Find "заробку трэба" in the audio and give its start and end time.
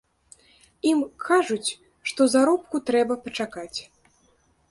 2.35-3.13